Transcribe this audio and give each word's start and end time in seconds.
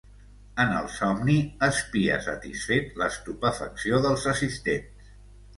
En 0.61 0.71
el 0.77 0.87
somni, 0.93 1.35
espia 1.67 2.17
satisfet 2.29 2.97
l'estupefacció 3.03 4.01
dels 4.07 4.29
assistents. 4.33 5.17